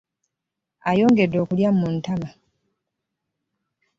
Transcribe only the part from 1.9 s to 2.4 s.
ttama